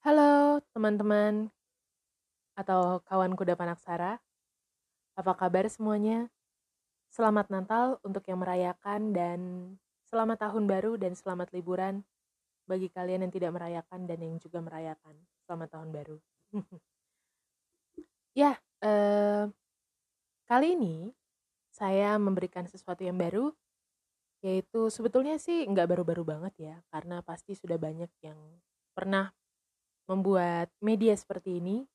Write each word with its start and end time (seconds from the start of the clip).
Halo 0.00 0.64
teman-teman 0.72 1.52
atau 2.56 3.04
kawan 3.04 3.36
kuda 3.36 3.52
panaksara. 3.52 4.16
Apa 5.12 5.36
kabar 5.36 5.68
semuanya? 5.68 6.32
Selamat 7.12 7.52
Natal 7.52 8.00
untuk 8.00 8.24
yang 8.24 8.40
merayakan 8.40 9.12
dan 9.12 9.40
selamat 10.08 10.48
tahun 10.48 10.64
baru 10.64 10.96
dan 10.96 11.12
selamat 11.12 11.52
liburan 11.52 12.00
bagi 12.64 12.88
kalian 12.88 13.28
yang 13.28 13.32
tidak 13.36 13.52
merayakan 13.52 14.08
dan 14.08 14.24
yang 14.24 14.40
juga 14.40 14.64
merayakan. 14.64 15.20
Selamat 15.44 15.68
tahun 15.68 15.92
baru. 15.92 16.16
ya, 18.40 18.56
eh, 18.80 19.52
kali 20.48 20.80
ini 20.80 21.12
saya 21.76 22.16
memberikan 22.16 22.64
sesuatu 22.64 23.04
yang 23.04 23.20
baru 23.20 23.52
yaitu 24.40 24.88
sebetulnya 24.88 25.36
sih 25.36 25.68
nggak 25.68 25.92
baru-baru 25.92 26.24
banget 26.24 26.54
ya 26.56 26.76
karena 26.88 27.20
pasti 27.20 27.52
sudah 27.52 27.76
banyak 27.76 28.08
yang 28.24 28.40
pernah 28.96 29.28
membuat 30.10 30.66
media 30.82 31.14
seperti 31.14 31.62
ini. 31.62 31.86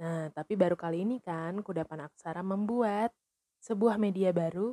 Nah, 0.00 0.32
tapi 0.32 0.56
baru 0.56 0.72
kali 0.72 1.04
ini 1.04 1.20
kan 1.20 1.60
Kudapan 1.60 2.08
Aksara 2.08 2.40
membuat 2.40 3.12
sebuah 3.60 4.00
media 4.00 4.32
baru 4.32 4.72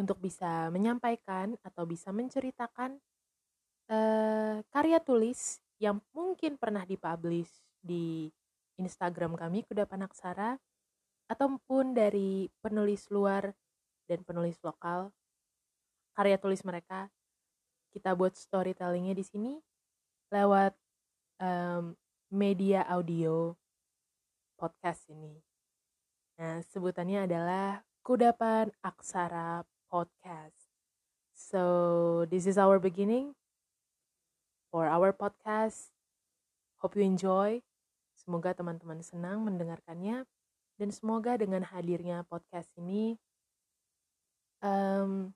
untuk 0.00 0.18
bisa 0.18 0.72
menyampaikan 0.72 1.54
atau 1.60 1.84
bisa 1.84 2.10
menceritakan 2.10 2.96
uh, 3.92 4.58
karya 4.72 4.98
tulis 5.04 5.60
yang 5.78 6.00
mungkin 6.16 6.56
pernah 6.56 6.82
dipublish 6.82 7.52
di 7.78 8.32
Instagram 8.80 9.38
kami 9.38 9.62
Kudapan 9.68 10.08
Aksara 10.08 10.58
ataupun 11.30 11.94
dari 11.94 12.50
penulis 12.58 13.06
luar 13.12 13.54
dan 14.10 14.20
penulis 14.26 14.58
lokal 14.66 15.14
karya 16.12 16.36
tulis 16.36 16.60
mereka 16.66 17.08
kita 17.94 18.12
buat 18.12 18.34
storytellingnya 18.34 19.14
di 19.14 19.24
sini 19.24 19.52
lewat 20.34 20.74
um, 21.40 21.94
media 22.30 22.86
audio 22.90 23.54
podcast 24.58 25.06
ini. 25.10 25.38
Nah, 26.38 26.62
sebutannya 26.66 27.30
adalah 27.30 27.82
Kudapan 28.02 28.70
Aksara 28.82 29.62
Podcast. 29.86 30.58
So, 31.34 32.26
this 32.26 32.46
is 32.46 32.58
our 32.58 32.82
beginning 32.82 33.34
for 34.70 34.90
our 34.90 35.14
podcast. 35.14 35.94
Hope 36.82 36.98
you 36.98 37.06
enjoy. 37.06 37.62
Semoga 38.18 38.54
teman-teman 38.54 39.02
senang 39.02 39.46
mendengarkannya 39.46 40.26
dan 40.74 40.88
semoga 40.90 41.38
dengan 41.38 41.62
hadirnya 41.62 42.26
podcast 42.26 42.66
ini 42.78 43.14
um, 44.58 45.30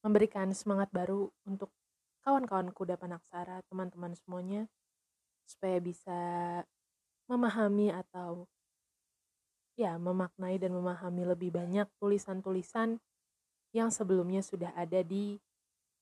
memberikan 0.00 0.48
semangat 0.56 0.88
baru 0.88 1.28
untuk 1.44 1.68
kawan-kawan 2.24 2.72
kudapan 2.72 3.20
aksara, 3.20 3.60
teman-teman 3.68 4.16
semuanya 4.16 4.64
supaya 5.50 5.82
bisa 5.82 6.20
memahami 7.26 7.90
atau 7.90 8.46
ya 9.74 9.98
memaknai 9.98 10.62
dan 10.62 10.70
memahami 10.70 11.26
lebih 11.26 11.50
banyak 11.50 11.90
tulisan-tulisan 11.98 13.02
yang 13.74 13.90
sebelumnya 13.90 14.42
sudah 14.46 14.70
ada 14.78 15.02
di 15.02 15.38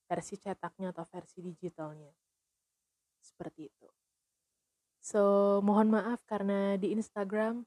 versi 0.09 0.37
cetaknya 0.37 0.93
atau 0.93 1.05
versi 1.05 1.41
digitalnya. 1.41 2.09
Seperti 3.21 3.69
itu. 3.69 3.89
So, 4.99 5.21
mohon 5.63 5.93
maaf 5.93 6.21
karena 6.25 6.75
di 6.75 6.91
Instagram 6.93 7.63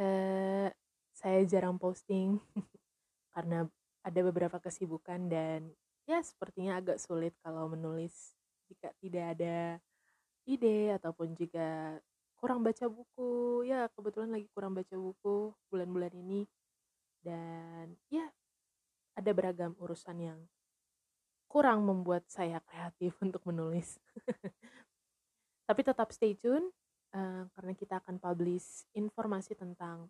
eh, 0.00 0.68
saya 1.14 1.40
jarang 1.48 1.80
posting 1.80 2.36
karena 3.36 3.68
ada 4.04 4.20
beberapa 4.24 4.58
kesibukan 4.60 5.30
dan 5.30 5.72
ya 6.04 6.20
sepertinya 6.22 6.78
agak 6.80 6.98
sulit 7.00 7.34
kalau 7.42 7.70
menulis 7.70 8.34
jika 8.66 8.90
tidak 8.98 9.38
ada 9.38 9.78
ide 10.46 10.94
ataupun 10.96 11.34
juga 11.34 11.98
kurang 12.38 12.62
baca 12.62 12.86
buku. 12.86 13.66
Ya 13.66 13.90
kebetulan 13.92 14.30
lagi 14.30 14.46
kurang 14.54 14.72
baca 14.72 14.94
buku 14.94 15.52
bulan-bulan 15.68 16.14
ini. 16.14 16.46
Dan 17.20 17.98
ya 18.06 18.30
ada 19.18 19.30
beragam 19.34 19.74
urusan 19.82 20.16
yang 20.22 20.40
kurang 21.50 21.82
membuat 21.82 22.24
saya 22.30 22.62
kreatif 22.62 23.18
untuk 23.26 23.42
menulis. 23.44 23.98
Tapi 25.66 25.80
tetap 25.82 26.14
stay 26.14 26.38
tune 26.38 26.70
uh, 27.10 27.50
karena 27.58 27.72
kita 27.74 27.98
akan 27.98 28.22
publish 28.22 28.86
informasi 28.94 29.58
tentang 29.58 30.06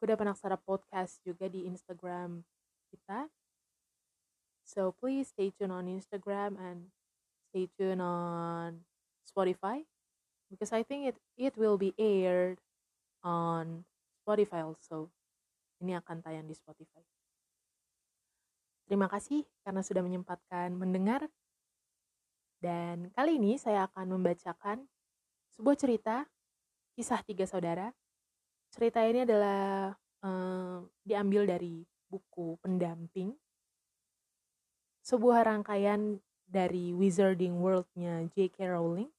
Kuda 0.00 0.16
Penaksara 0.16 0.56
Podcast 0.60 1.20
juga 1.24 1.48
di 1.48 1.68
Instagram 1.68 2.40
kita. 2.92 3.28
So 4.66 4.92
please 4.96 5.30
stay 5.30 5.52
tuned 5.52 5.72
on 5.72 5.86
Instagram 5.88 6.56
and 6.58 6.90
stay 7.48 7.68
tuned 7.76 8.02
on 8.02 8.84
Spotify 9.26 9.82
because 10.48 10.70
I 10.70 10.86
think 10.86 11.12
it 11.12 11.16
it 11.36 11.54
will 11.58 11.76
be 11.76 11.92
aired 11.98 12.62
on 13.26 13.82
Spotify 14.22 14.62
also. 14.62 15.10
Ini 15.82 16.00
akan 16.00 16.24
tayang 16.24 16.48
di 16.48 16.56
Spotify. 16.56 17.04
Terima 18.86 19.10
kasih 19.10 19.42
karena 19.66 19.82
sudah 19.82 20.00
menyempatkan 20.00 20.72
mendengar. 20.72 21.26
Dan 22.62 23.12
kali 23.12 23.36
ini 23.36 23.60
saya 23.60 23.84
akan 23.90 24.16
membacakan 24.16 24.86
sebuah 25.58 25.76
cerita 25.76 26.24
kisah 26.96 27.20
tiga 27.26 27.44
saudara. 27.44 27.92
Cerita 28.72 29.04
ini 29.04 29.26
adalah 29.26 29.92
um, 30.24 30.86
diambil 31.04 31.44
dari 31.44 31.84
buku 32.08 32.56
pendamping. 32.62 33.34
Sebuah 35.02 35.46
rangkaian 35.46 36.18
dari 36.46 36.94
Wizarding 36.94 37.58
World-nya 37.58 38.26
J.K. 38.32 38.70
Rowling. 38.70 39.10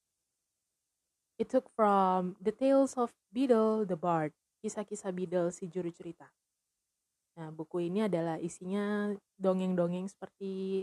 It 1.37 1.53
took 1.53 1.69
from 1.77 2.33
The 2.41 2.49
Tales 2.49 2.97
of 2.97 3.13
Beedle 3.29 3.85
the 3.85 3.93
Bard, 3.93 4.33
kisah-kisah 4.65 5.13
Beedle 5.13 5.53
si 5.53 5.69
juru 5.69 5.93
cerita. 5.93 6.25
Nah, 7.37 7.53
buku 7.53 7.85
ini 7.85 8.09
adalah 8.09 8.41
isinya 8.41 9.13
dongeng-dongeng 9.37 10.09
seperti 10.09 10.81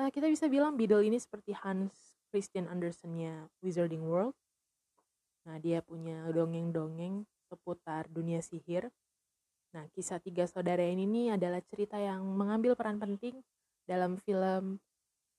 uh, 0.00 0.08
kita 0.08 0.32
bisa 0.32 0.48
bilang 0.48 0.80
Beedle 0.80 1.04
ini 1.04 1.20
seperti 1.20 1.52
Hans 1.52 1.92
Christian 2.32 2.72
Andersen-nya 2.72 3.52
Wizarding 3.60 4.00
World. 4.00 4.32
Nah, 5.44 5.60
dia 5.60 5.84
punya 5.84 6.24
dongeng-dongeng 6.32 7.28
seputar 7.52 8.08
dunia 8.08 8.40
sihir. 8.40 8.88
Nah, 9.76 9.84
kisah 9.92 10.24
tiga 10.24 10.48
saudara 10.48 10.88
ini 10.88 11.04
nih 11.04 11.36
adalah 11.36 11.60
cerita 11.68 12.00
yang 12.00 12.24
mengambil 12.24 12.72
peran 12.72 12.96
penting 12.96 13.44
dalam 13.84 14.16
film 14.24 14.80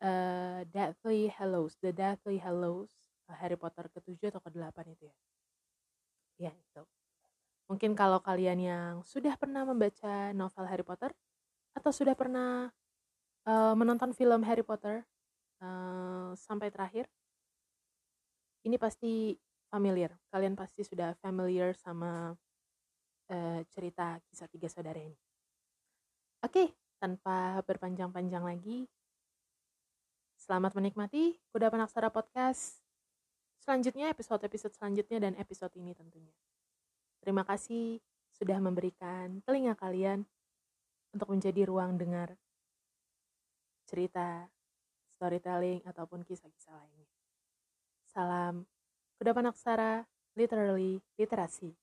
uh, 0.05 0.61
Deathly 0.69 1.33
Hallows, 1.33 1.73
The 1.81 1.89
Deathly 1.89 2.37
Hallows, 2.37 2.93
Harry 3.39 3.55
Potter 3.55 3.87
ke-7 3.91 4.33
atau 4.33 4.41
ke-8 4.43 4.77
itu 4.91 5.03
ya. 5.07 5.15
Ya, 6.49 6.51
itu. 6.51 6.83
Mungkin 7.71 7.95
kalau 7.95 8.19
kalian 8.19 8.59
yang 8.59 8.93
sudah 9.07 9.37
pernah 9.39 9.63
membaca 9.63 10.35
novel 10.35 10.65
Harry 10.67 10.83
Potter 10.83 11.11
atau 11.71 11.91
sudah 11.95 12.11
pernah 12.17 12.67
uh, 13.47 13.73
menonton 13.77 14.11
film 14.11 14.43
Harry 14.43 14.65
Potter 14.65 15.07
uh, 15.63 16.35
sampai 16.35 16.67
terakhir, 16.67 17.07
ini 18.67 18.75
pasti 18.75 19.39
familiar. 19.71 20.11
Kalian 20.27 20.59
pasti 20.59 20.83
sudah 20.83 21.15
familiar 21.23 21.71
sama 21.79 22.35
uh, 23.31 23.59
cerita 23.71 24.19
kisah 24.27 24.51
tiga 24.51 24.67
saudara 24.67 24.99
ini. 24.99 25.15
Oke, 26.43 26.73
tanpa 26.99 27.61
berpanjang-panjang 27.63 28.43
lagi, 28.43 28.89
Selamat 30.41 30.73
menikmati 30.73 31.37
Kuda 31.53 31.69
Penaksara 31.69 32.09
Podcast. 32.09 32.90
Selanjutnya 33.61 34.09
episode-episode 34.09 34.73
selanjutnya 34.73 35.21
dan 35.21 35.33
episode 35.37 35.69
ini 35.77 35.93
tentunya. 35.93 36.33
Terima 37.21 37.45
kasih 37.45 38.01
sudah 38.33 38.57
memberikan 38.57 39.45
telinga 39.45 39.77
kalian 39.77 40.25
untuk 41.13 41.29
menjadi 41.29 41.69
ruang 41.69 41.93
dengar 41.93 42.33
cerita, 43.85 44.49
storytelling, 45.13 45.85
ataupun 45.85 46.25
kisah-kisah 46.25 46.73
lainnya. 46.73 47.05
Salam 48.09 48.65
Kuda 49.21 49.37
Penaksara, 49.37 50.09
literally 50.33 50.97
literasi. 51.21 51.77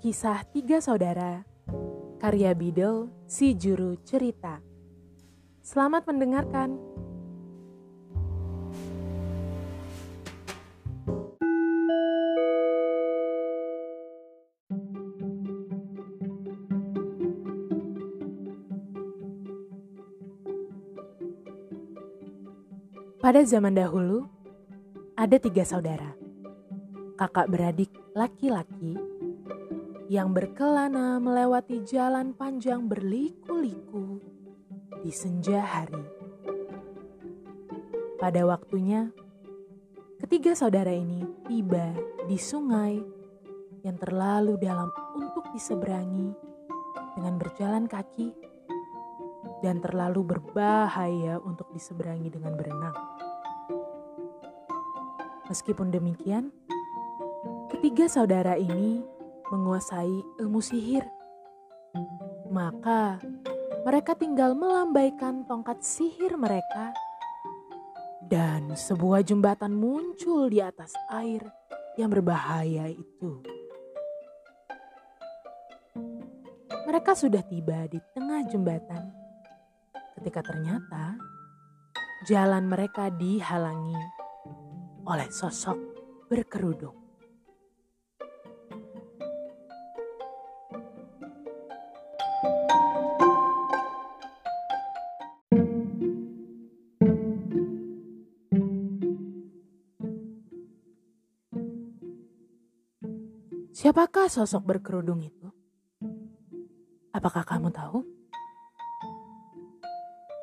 Kisah 0.00 0.48
tiga 0.48 0.80
saudara, 0.80 1.44
karya 2.16 2.56
Bidel 2.56 3.12
si 3.28 3.52
juru 3.52 4.00
cerita. 4.00 4.64
Selamat 5.60 6.08
mendengarkan. 6.08 6.80
Pada 23.20 23.44
zaman 23.44 23.76
dahulu, 23.76 24.24
ada 25.12 25.36
tiga 25.36 25.68
saudara. 25.68 26.16
kakak 27.20 27.52
beradik 27.52 27.92
laki-laki 28.16 28.96
yang 30.10 30.34
berkelana 30.34 31.22
melewati 31.22 31.86
jalan 31.86 32.34
panjang 32.34 32.90
berliku-liku 32.90 34.18
di 35.06 35.14
senja 35.14 35.62
hari. 35.62 36.02
Pada 38.18 38.42
waktunya, 38.42 39.06
ketiga 40.18 40.58
saudara 40.58 40.90
ini 40.90 41.22
tiba 41.46 41.94
di 42.26 42.34
sungai 42.34 42.98
yang 43.86 43.94
terlalu 44.02 44.58
dalam 44.58 44.90
untuk 45.14 45.46
diseberangi 45.54 46.34
dengan 47.14 47.38
berjalan 47.38 47.86
kaki 47.86 48.34
dan 49.62 49.78
terlalu 49.78 50.26
berbahaya 50.26 51.38
untuk 51.38 51.70
diseberangi 51.70 52.34
dengan 52.34 52.58
berenang. 52.58 52.98
Meskipun 55.46 55.94
demikian, 55.94 56.50
ketiga 57.70 58.10
saudara 58.10 58.58
ini 58.58 59.19
menguasai 59.50 60.40
ilmu 60.40 60.62
sihir. 60.62 61.04
Maka 62.50 63.18
mereka 63.82 64.14
tinggal 64.14 64.54
melambaikan 64.54 65.42
tongkat 65.44 65.82
sihir 65.82 66.38
mereka 66.38 66.94
dan 68.30 68.78
sebuah 68.78 69.26
jembatan 69.26 69.74
muncul 69.74 70.46
di 70.46 70.62
atas 70.62 70.94
air 71.10 71.42
yang 71.98 72.12
berbahaya 72.14 72.86
itu. 72.86 73.42
Mereka 76.86 77.14
sudah 77.14 77.42
tiba 77.46 77.86
di 77.90 77.98
tengah 78.14 78.46
jembatan 78.46 79.10
ketika 80.18 80.44
ternyata 80.44 81.18
jalan 82.28 82.68
mereka 82.68 83.08
dihalangi 83.08 83.96
oleh 85.08 85.28
sosok 85.32 85.78
berkerudung. 86.28 86.99
Siapakah 104.20 104.44
sosok 104.44 104.62
berkerudung 104.68 105.24
itu? 105.24 105.48
Apakah 107.08 107.40
kamu 107.40 107.72
tahu? 107.72 108.04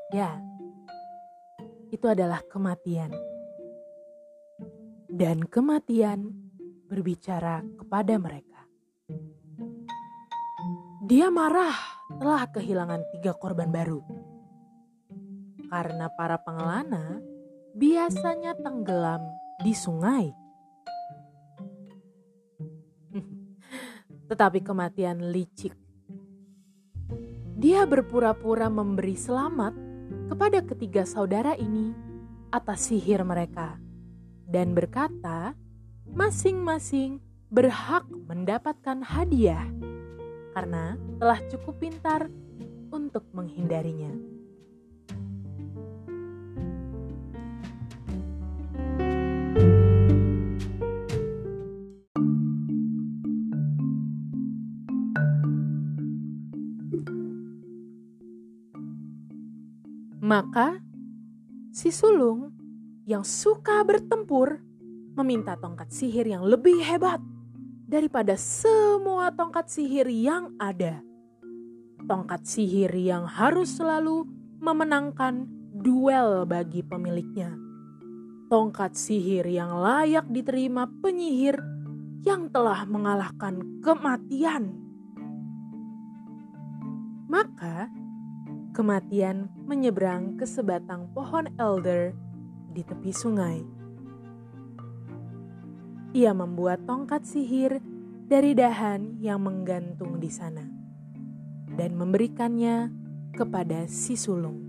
Ya, 0.09 0.41
itu 1.93 2.09
adalah 2.09 2.41
kematian. 2.49 3.13
Dan 5.05 5.45
kematian 5.45 6.25
berbicara 6.89 7.61
kepada 7.77 8.17
mereka. 8.17 8.65
Dia 11.05 11.29
marah 11.29 11.77
telah 12.17 12.49
kehilangan 12.49 13.05
tiga 13.13 13.37
korban 13.37 13.69
baru. 13.69 14.01
Karena 15.69 16.09
para 16.17 16.41
pengelana 16.41 17.21
biasanya 17.77 18.57
tenggelam 18.57 19.21
di 19.61 19.77
sungai 19.77 20.33
tetapi 24.27 24.63
kematian 24.63 25.31
licik. 25.31 25.73
Dia 27.57 27.89
berpura-pura 27.89 28.69
memberi 28.69 29.17
selamat 29.17 29.73
kepada 30.29 30.61
ketiga 30.61 31.03
saudara 31.07 31.57
ini 31.57 31.91
atas 32.53 32.93
sihir 32.93 33.25
mereka 33.25 33.81
dan 34.47 34.71
berkata, 34.71 35.51
masing-masing 36.07 37.19
berhak 37.51 38.07
mendapatkan 38.07 39.03
hadiah 39.03 39.67
karena 40.55 40.95
telah 41.19 41.39
cukup 41.51 41.75
pintar 41.83 42.31
untuk 42.89 43.27
menghindarinya. 43.35 44.36
Maka 60.17 60.81
si 61.69 61.93
sulung 61.93 62.49
yang 63.05 63.21
suka 63.21 63.85
bertempur 63.85 64.57
meminta 65.13 65.53
tongkat 65.57 65.93
sihir 65.93 66.25
yang 66.25 66.41
lebih 66.41 66.81
hebat 66.81 67.21
daripada 67.85 68.33
semua 68.33 69.29
tongkat 69.29 69.69
sihir 69.69 70.09
yang 70.09 70.57
ada. 70.57 71.05
Tongkat 72.09 72.49
sihir 72.49 72.91
yang 72.97 73.29
harus 73.29 73.77
selalu 73.77 74.25
memenangkan 74.57 75.45
duel 75.69 76.49
bagi 76.49 76.81
pemiliknya. 76.81 77.53
Tongkat 78.49 78.97
sihir 78.97 79.45
yang 79.45 79.77
layak 79.77 80.25
diterima 80.33 80.89
penyihir 80.99 81.61
yang 82.25 82.49
telah 82.49 82.89
mengalahkan 82.89 83.79
kematian. 83.85 84.73
Maka 87.27 87.91
kematian 88.77 89.49
menyeberang 89.65 90.37
ke 90.37 90.45
sebatang 90.45 91.09
pohon 91.17 91.49
elder 91.57 92.13
di 92.69 92.85
tepi 92.85 93.09
sungai. 93.09 93.65
Ia 96.13 96.29
membuat 96.37 96.85
tongkat 96.85 97.25
sihir 97.25 97.81
dari 98.29 98.53
dahan 98.53 99.17
yang 99.17 99.41
menggantung 99.41 100.21
di 100.21 100.29
sana 100.29 100.61
dan 101.73 101.97
memberikannya 101.97 102.93
kepada 103.33 103.89
si 103.89 104.13
sulung. 104.13 104.61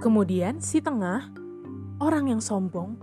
Kemudian 0.00 0.64
si 0.64 0.80
tengah, 0.80 1.28
orang 2.00 2.32
yang 2.32 2.40
sombong, 2.40 2.96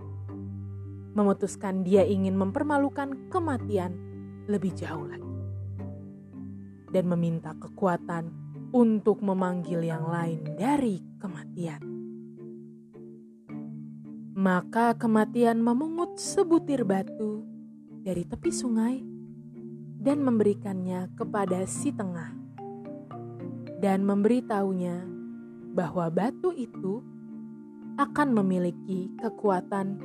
memutuskan 1.14 1.86
dia 1.86 2.02
ingin 2.02 2.34
mempermalukan 2.34 3.30
kematian 3.30 3.94
lebih 4.50 4.74
jauh 4.74 5.06
lagi 5.06 5.25
dan 6.90 7.10
meminta 7.10 7.54
kekuatan 7.58 8.30
untuk 8.74 9.22
memanggil 9.22 9.82
yang 9.82 10.06
lain 10.06 10.42
dari 10.58 11.02
kematian. 11.18 11.82
Maka 14.36 14.92
kematian 14.94 15.64
memungut 15.64 16.20
sebutir 16.20 16.84
batu 16.84 17.42
dari 18.04 18.22
tepi 18.22 18.52
sungai 18.52 19.00
dan 19.96 20.22
memberikannya 20.22 21.10
kepada 21.16 21.64
si 21.64 21.90
tengah 21.90 22.30
dan 23.80 24.04
memberitahunya 24.06 25.02
bahwa 25.74 26.08
batu 26.12 26.52
itu 26.54 27.02
akan 27.96 28.36
memiliki 28.36 29.08
kekuatan 29.20 30.00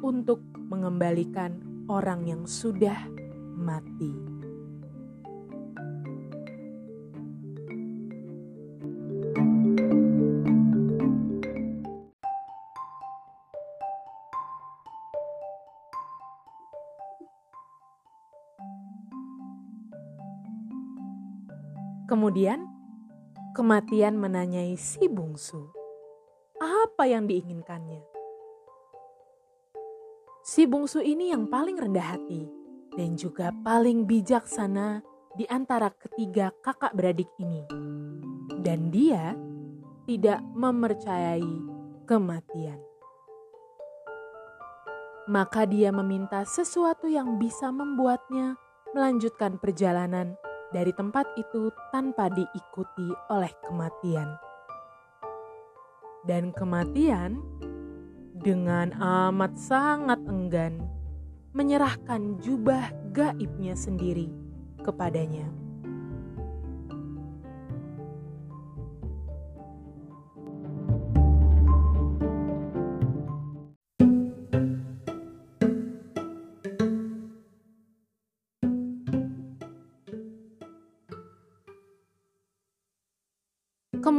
untuk 0.00 0.44
mengembalikan 0.68 1.56
orang 1.88 2.28
yang 2.28 2.42
sudah 2.44 3.08
mati. 3.56 4.29
Kemudian, 22.10 22.66
kematian 23.54 24.18
menanyai 24.18 24.74
si 24.74 25.06
bungsu, 25.06 25.70
apa 26.58 27.06
yang 27.06 27.30
diinginkannya. 27.30 28.02
Si 30.42 30.66
bungsu 30.66 30.98
ini 31.06 31.30
yang 31.30 31.46
paling 31.46 31.78
rendah 31.78 32.18
hati 32.18 32.50
dan 32.98 33.14
juga 33.14 33.54
paling 33.62 34.10
bijaksana 34.10 35.06
di 35.38 35.46
antara 35.46 35.94
ketiga 35.94 36.50
kakak 36.58 36.98
beradik 36.98 37.30
ini. 37.38 37.62
Dan 38.58 38.90
dia 38.90 39.38
tidak 40.10 40.42
mempercayai 40.58 41.46
kematian. 42.10 42.82
Maka 45.30 45.62
dia 45.62 45.94
meminta 45.94 46.42
sesuatu 46.42 47.06
yang 47.06 47.38
bisa 47.38 47.70
membuatnya 47.70 48.58
melanjutkan 48.98 49.62
perjalanan 49.62 50.34
dari 50.70 50.94
tempat 50.94 51.26
itu 51.34 51.70
tanpa 51.90 52.30
diikuti 52.30 53.10
oleh 53.30 53.50
kematian. 53.66 54.38
Dan 56.26 56.54
kematian 56.54 57.42
dengan 58.40 58.94
amat 58.96 59.56
sangat 59.58 60.20
enggan 60.28 60.84
menyerahkan 61.52 62.38
jubah 62.38 62.92
gaibnya 63.10 63.74
sendiri 63.74 64.30
kepadanya. 64.86 65.69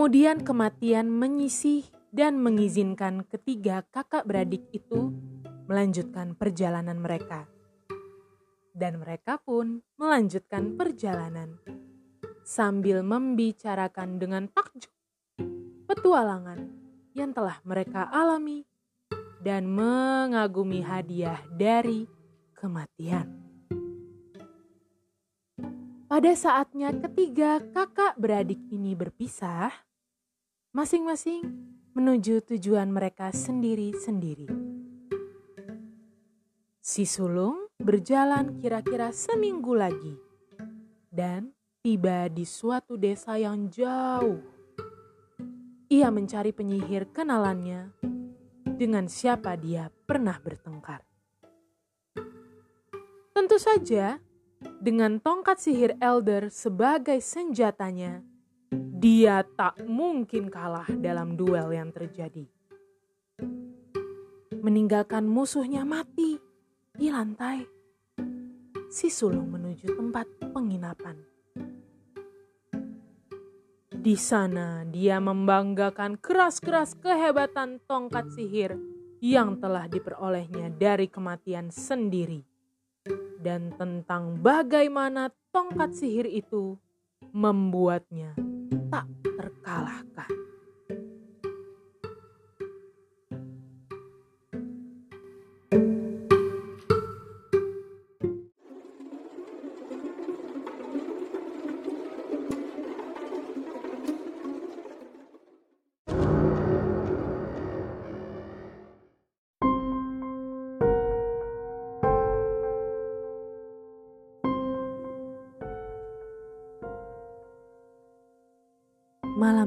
Kemudian 0.01 0.41
kematian 0.41 1.13
menyisih 1.13 1.85
dan 2.09 2.41
mengizinkan 2.41 3.21
ketiga 3.21 3.85
kakak 3.93 4.25
beradik 4.25 4.65
itu 4.73 5.13
melanjutkan 5.69 6.33
perjalanan 6.33 6.97
mereka. 6.97 7.45
Dan 8.73 8.97
mereka 8.97 9.37
pun 9.37 9.85
melanjutkan 10.01 10.73
perjalanan 10.73 11.53
sambil 12.41 13.05
membicarakan 13.05 14.17
dengan 14.17 14.49
takjub 14.49 14.89
petualangan 15.85 16.65
yang 17.13 17.29
telah 17.29 17.61
mereka 17.61 18.09
alami 18.09 18.65
dan 19.37 19.69
mengagumi 19.69 20.81
hadiah 20.81 21.45
dari 21.53 22.09
kematian. 22.57 23.29
Pada 26.09 26.33
saatnya 26.33 26.89
ketiga 26.89 27.61
kakak 27.69 28.17
beradik 28.17 28.65
ini 28.73 28.97
berpisah, 28.97 29.90
masing-masing 30.71 31.43
menuju 31.91 32.47
tujuan 32.47 32.87
mereka 32.87 33.27
sendiri-sendiri. 33.35 34.47
Si 36.79 37.03
sulung 37.03 37.67
berjalan 37.75 38.55
kira-kira 38.55 39.11
seminggu 39.11 39.75
lagi 39.75 40.15
dan 41.11 41.51
tiba 41.83 42.31
di 42.31 42.47
suatu 42.47 42.95
desa 42.95 43.35
yang 43.35 43.67
jauh. 43.67 44.39
Ia 45.91 46.07
mencari 46.07 46.55
penyihir 46.55 47.11
kenalannya 47.11 47.91
dengan 48.63 49.11
siapa 49.11 49.59
dia 49.59 49.91
pernah 50.07 50.39
bertengkar. 50.39 51.03
Tentu 53.35 53.59
saja, 53.59 54.23
dengan 54.79 55.19
tongkat 55.19 55.59
sihir 55.59 55.99
Elder 55.99 56.47
sebagai 56.47 57.19
senjatanya, 57.19 58.23
dia 58.71 59.43
tak 59.43 59.83
mungkin 59.83 60.47
kalah 60.47 60.87
dalam 60.87 61.35
duel 61.35 61.75
yang 61.75 61.91
terjadi. 61.91 62.47
Meninggalkan 64.63 65.27
musuhnya 65.27 65.83
mati 65.83 66.39
di 66.95 67.11
lantai, 67.11 67.67
si 68.87 69.11
sulung 69.11 69.51
menuju 69.51 69.91
tempat 69.91 70.27
penginapan. 70.55 71.19
Di 73.91 74.15
sana 74.17 74.87
dia 74.87 75.19
membanggakan 75.19 76.17
keras-keras 76.17 76.95
kehebatan 76.97 77.83
tongkat 77.85 78.31
sihir 78.33 78.79
yang 79.21 79.61
telah 79.61 79.85
diperolehnya 79.85 80.73
dari 80.73 81.05
kematian 81.05 81.69
sendiri 81.69 82.41
dan 83.41 83.73
tentang 83.77 84.41
bagaimana 84.41 85.29
tongkat 85.53 85.93
sihir 85.93 86.25
itu 86.25 86.77
membuatnya 87.29 88.33
tak 88.91 89.07
terkalahkan. 89.23 90.40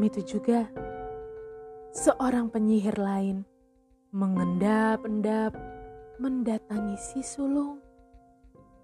Itu 0.04 0.20
juga, 0.20 0.68
seorang 1.96 2.52
penyihir 2.52 3.00
lain 3.00 3.40
mengendap-endap 4.12 5.56
mendatangi 6.20 7.00
si 7.00 7.24
sulung 7.24 7.80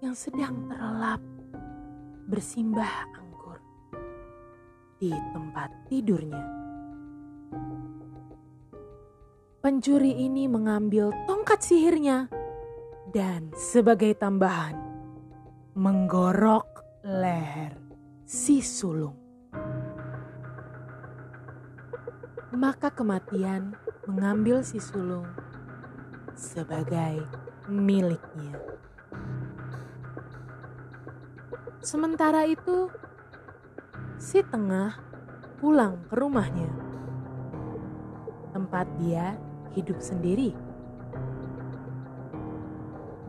yang 0.01 0.17
sedang 0.17 0.65
terlelap 0.65 1.21
bersimbah 2.25 3.05
anggur 3.13 3.61
di 4.97 5.13
tempat 5.13 5.69
tidurnya. 5.85 6.41
Pencuri 9.61 10.25
ini 10.25 10.49
mengambil 10.49 11.13
tongkat 11.29 11.61
sihirnya 11.61 12.33
dan 13.13 13.53
sebagai 13.53 14.17
tambahan 14.17 14.73
menggorok 15.77 16.81
leher 17.05 17.77
si 18.25 18.65
sulung. 18.65 19.20
Maka 22.51 22.91
kematian 22.91 23.79
mengambil 24.03 24.59
si 24.59 24.75
sulung 24.75 25.23
sebagai 26.35 27.23
miliknya. 27.71 28.59
Sementara 31.79 32.43
itu, 32.43 32.91
si 34.19 34.43
tengah 34.43 34.99
pulang 35.63 36.03
ke 36.11 36.13
rumahnya, 36.19 36.67
tempat 38.51 38.83
dia 38.99 39.39
hidup 39.71 40.03
sendiri. 40.03 40.51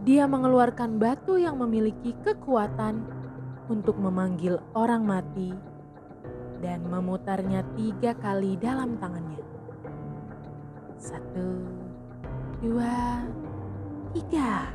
Dia 0.03 0.27
mengeluarkan 0.27 0.99
batu 0.99 1.39
yang 1.39 1.63
memiliki 1.63 2.11
kekuatan 2.27 3.07
untuk 3.71 3.95
memanggil 4.03 4.59
orang 4.75 5.07
mati 5.07 5.72
dan 6.63 6.87
memutarnya 6.87 7.67
tiga 7.75 8.15
kali 8.15 8.55
dalam 8.57 8.95
tangannya. 9.03 9.43
Satu, 10.97 11.67
dua, 12.63 13.27
tiga. 14.15 14.71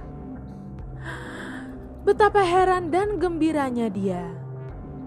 Betapa 2.03 2.43
heran 2.43 2.91
dan 2.91 3.15
gembiranya 3.15 3.87
dia. 3.87 4.27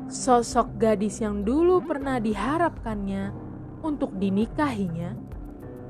Sosok 0.08 0.80
gadis 0.80 1.20
yang 1.20 1.44
dulu 1.44 1.84
pernah 1.84 2.18
diharapkannya 2.18 3.30
untuk 3.84 4.16
dinikahinya 4.18 5.14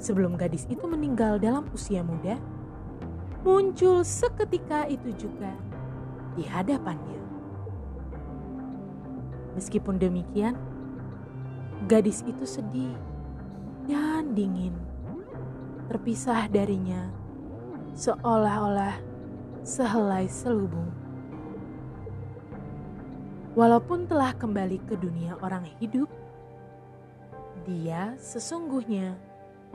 sebelum 0.00 0.34
gadis 0.34 0.64
itu 0.72 0.84
meninggal 0.88 1.36
dalam 1.36 1.68
usia 1.76 2.00
muda, 2.00 2.40
muncul 3.44 4.00
seketika 4.00 4.88
itu 4.88 5.12
juga 5.16 5.52
di 6.34 6.44
hadapannya. 6.48 7.20
Meskipun 9.54 10.00
demikian, 10.00 10.56
Gadis 11.88 12.20
itu 12.28 12.44
sedih 12.44 12.92
dan 13.88 14.36
dingin, 14.36 14.76
terpisah 15.88 16.44
darinya, 16.52 17.08
seolah-olah 17.96 19.00
sehelai 19.64 20.28
selubung. 20.28 20.92
Walaupun 23.56 24.06
telah 24.06 24.36
kembali 24.36 24.78
ke 24.86 24.94
dunia 24.94 25.34
orang 25.40 25.66
hidup, 25.80 26.06
dia 27.64 28.14
sesungguhnya 28.20 29.18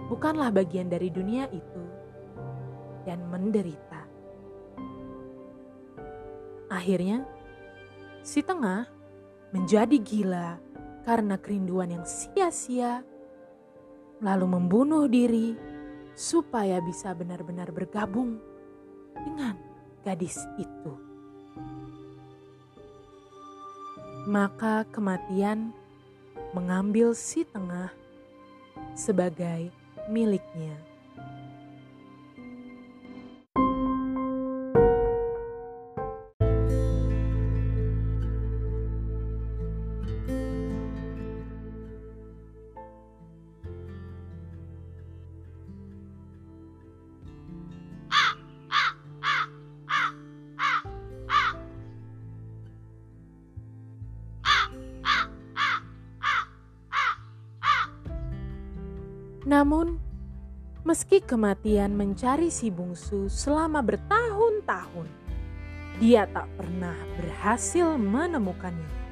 bukanlah 0.08 0.54
bagian 0.54 0.88
dari 0.88 1.12
dunia 1.12 1.50
itu 1.52 1.84
dan 3.04 3.22
menderita. 3.28 4.08
Akhirnya, 6.72 7.28
si 8.26 8.42
tengah 8.42 8.90
menjadi 9.54 9.98
gila 10.02 10.65
karena 11.06 11.38
kerinduan 11.38 11.94
yang 11.94 12.06
sia-sia, 12.10 13.06
lalu 14.20 14.58
membunuh 14.58 15.06
diri 15.06 15.54
supaya 16.18 16.82
bisa 16.82 17.14
benar-benar 17.14 17.70
bergabung 17.70 18.42
dengan 19.14 19.56
gadis 20.02 20.42
itu. 20.58 20.94
Maka 24.26 24.90
kematian 24.90 25.70
mengambil 26.58 27.14
si 27.14 27.46
tengah 27.46 27.94
sebagai 28.98 29.70
miliknya. 30.10 30.74
Namun, 59.46 60.02
meski 60.82 61.22
kematian 61.22 61.94
mencari 61.94 62.50
si 62.50 62.74
bungsu 62.74 63.30
selama 63.30 63.86
bertahun-tahun, 63.86 65.06
dia 66.02 66.26
tak 66.34 66.50
pernah 66.58 66.98
berhasil 67.22 67.94
menemukannya. 68.02 69.06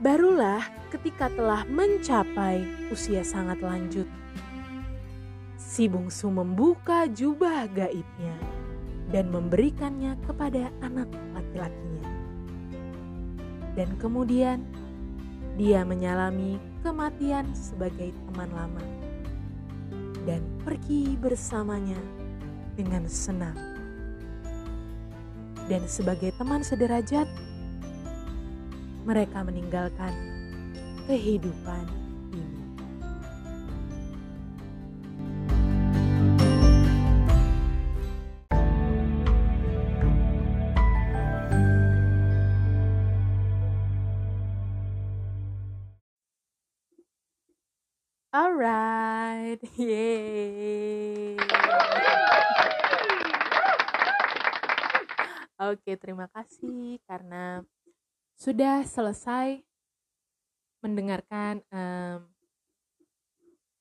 Barulah 0.00 0.64
ketika 0.88 1.28
telah 1.28 1.68
mencapai 1.68 2.88
usia 2.88 3.20
sangat 3.20 3.60
lanjut, 3.60 4.08
si 5.60 5.84
bungsu 5.84 6.32
membuka 6.32 7.04
jubah 7.08 7.68
gaibnya 7.68 8.36
dan 9.12 9.28
memberikannya 9.28 10.16
kepada 10.24 10.72
anak 10.80 11.08
laki-lakinya. 11.36 12.08
Dan 13.76 13.92
kemudian 14.00 14.64
dia 15.56 15.80
menyalami 15.88 16.60
kematian 16.84 17.48
sebagai 17.56 18.12
teman 18.28 18.52
lama 18.52 18.84
dan 20.28 20.44
pergi 20.60 21.16
bersamanya 21.16 21.96
dengan 22.76 23.08
senang. 23.08 23.56
Dan 25.66 25.82
sebagai 25.88 26.30
teman 26.36 26.62
sederajat, 26.62 27.26
mereka 29.02 29.42
meninggalkan 29.42 30.12
kehidupan 31.08 32.05
Yeay. 49.80 51.36
Oke, 55.56 55.96
terima 55.96 56.28
kasih 56.28 57.00
karena 57.08 57.64
sudah 58.36 58.84
selesai 58.84 59.64
mendengarkan 60.84 61.64
um, 61.72 62.28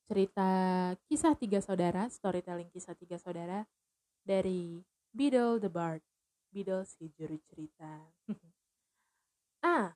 cerita 0.08 0.50
kisah 1.12 1.36
tiga 1.36 1.60
saudara, 1.60 2.08
storytelling 2.08 2.72
kisah 2.72 2.96
tiga 2.96 3.20
saudara 3.20 3.68
dari 4.24 4.80
Beadle 5.12 5.60
the 5.60 5.68
Bard, 5.68 6.00
Beadle 6.48 6.88
si 6.88 7.12
juru 7.12 7.36
cerita. 7.52 8.08
ah, 9.68 9.92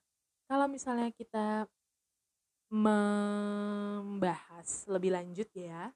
kalau 0.52 0.68
misalnya 0.68 1.16
kita 1.16 1.64
membahas 2.70 4.66
lebih 4.86 5.14
lanjut 5.14 5.50
ya, 5.54 5.94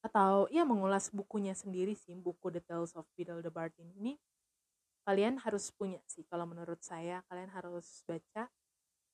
atau 0.00 0.48
ya 0.48 0.64
mengulas 0.64 1.12
bukunya 1.12 1.52
sendiri 1.52 1.92
sih, 1.92 2.16
buku 2.16 2.48
The 2.48 2.64
Tales 2.64 2.96
of 2.96 3.04
Beadle 3.16 3.44
the 3.44 3.52
Bard 3.52 3.76
ini. 3.76 4.16
Kalian 5.04 5.40
harus 5.40 5.72
punya 5.72 6.00
sih 6.08 6.24
kalau 6.28 6.44
menurut 6.48 6.80
saya 6.80 7.24
kalian 7.28 7.52
harus 7.52 8.04
baca. 8.04 8.48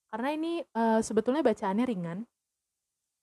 Karena 0.06 0.28
ini 0.34 0.62
uh, 0.74 1.02
sebetulnya 1.02 1.42
bacaannya 1.42 1.86
ringan 1.86 2.18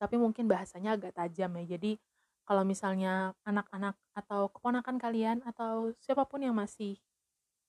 tapi 0.04 0.20
mungkin 0.20 0.52
bahasanya 0.52 1.00
agak 1.00 1.16
tajam 1.16 1.56
ya. 1.64 1.80
Jadi 1.80 1.96
kalau 2.44 2.68
misalnya 2.68 3.32
anak-anak 3.48 3.96
atau 4.12 4.52
keponakan 4.52 5.00
kalian 5.00 5.40
atau 5.48 5.96
siapa 6.04 6.28
pun 6.28 6.44
yang 6.44 6.52
masih 6.52 7.00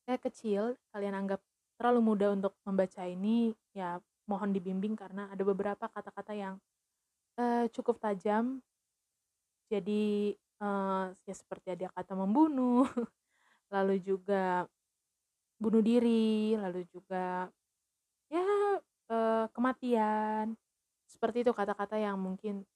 kayak 0.03 0.27
kecil 0.27 0.75
kalian 0.91 1.15
anggap 1.15 1.39
terlalu 1.79 2.01
mudah 2.03 2.35
untuk 2.35 2.59
membaca 2.67 3.07
ini 3.07 3.55
ya 3.71 4.03
mohon 4.25 4.51
dibimbing 4.53 4.97
karena 4.97 5.29
ada 5.29 5.43
beberapa 5.45 5.85
kata-kata 5.89 6.33
yang 6.33 6.55
uh, 7.37 7.69
cukup 7.73 8.01
tajam 8.01 8.61
jadi 9.69 10.35
uh, 10.61 11.13
ya 11.25 11.35
seperti 11.35 11.77
ada 11.77 11.93
kata 11.93 12.17
membunuh 12.17 12.89
lalu 13.75 13.99
juga 14.01 14.69
bunuh 15.59 15.81
diri, 15.81 16.53
lalu 16.59 16.85
juga 16.91 17.49
ya 18.29 18.45
eh, 19.11 19.47
kematian. 19.55 20.53
Seperti 21.09 21.47
itu 21.47 21.53
kata-kata 21.55 21.97
yang 21.97 22.19
mungkin 22.19 22.67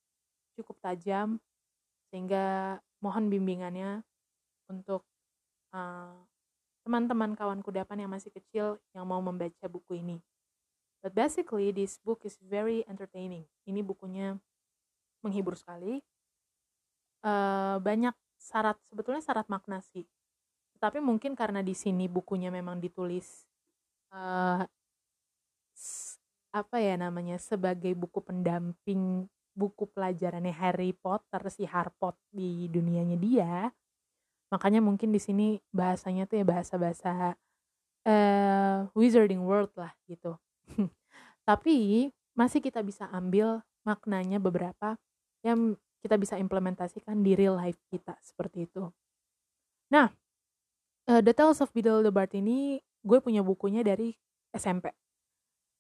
cukup 0.57 0.79
tajam 0.81 1.37
sehingga 2.09 2.79
mohon 3.05 3.29
bimbingannya 3.29 4.03
untuk 4.73 5.05
teman 5.69 6.17
eh, 6.17 6.19
teman-teman 6.89 7.37
kawan 7.37 7.61
kudapan 7.61 8.09
yang 8.09 8.13
masih 8.17 8.33
kecil 8.33 8.81
yang 8.97 9.05
mau 9.05 9.21
membaca 9.21 9.69
buku 9.69 10.01
ini. 10.01 10.17
But 10.99 11.15
basically 11.15 11.71
this 11.71 11.99
book 12.03 12.27
is 12.27 12.39
very 12.43 12.83
entertaining. 12.91 13.47
Ini 13.67 13.83
bukunya 13.87 14.35
menghibur 15.23 15.55
sekali. 15.55 16.03
Uh, 17.23 17.83
banyak 17.83 18.15
syarat 18.39 18.79
sebetulnya 18.87 19.23
syarat 19.23 19.47
makna 19.51 19.83
sih 19.83 20.07
tapi 20.79 21.03
mungkin 21.03 21.35
karena 21.35 21.61
di 21.61 21.75
sini 21.75 22.07
bukunya 22.07 22.55
memang 22.55 22.79
ditulis 22.79 23.45
uh, 24.15 24.63
apa 26.55 26.77
ya 26.79 26.95
namanya 26.95 27.37
sebagai 27.43 27.93
buku 27.99 28.23
pendamping 28.23 29.27
buku 29.59 29.91
pelajarannya 29.91 30.55
Harry 30.55 30.95
Potter 30.95 31.51
si 31.51 31.67
Harpot 31.67 32.15
di 32.31 32.71
dunianya 32.71 33.19
dia 33.19 33.53
makanya 34.49 34.81
mungkin 34.81 35.13
di 35.13 35.21
sini 35.21 35.61
bahasanya 35.75 36.25
tuh 36.25 36.41
ya 36.41 36.47
bahasa-bahasa 36.47 37.37
uh, 38.07 38.89
Wizarding 38.97 39.43
World 39.45 39.75
lah 39.77 39.93
gitu 40.09 40.39
tapi 41.49 42.09
masih 42.37 42.61
kita 42.63 42.85
bisa 42.85 43.09
ambil 43.11 43.63
maknanya 43.83 44.39
beberapa 44.39 44.99
yang 45.43 45.75
kita 46.05 46.15
bisa 46.21 46.39
implementasikan 46.39 47.25
di 47.25 47.35
real 47.35 47.59
life 47.59 47.79
kita 47.91 48.15
seperti 48.21 48.69
itu 48.71 48.91
nah 49.89 50.13
uh, 51.09 51.21
The 51.25 51.33
Tales 51.33 51.65
of 51.65 51.73
Beedle 51.73 52.05
the 52.05 52.13
Bard 52.13 52.31
ini 52.37 52.79
gue 53.03 53.19
punya 53.25 53.41
bukunya 53.41 53.81
dari 53.81 54.13
SMP. 54.53 54.93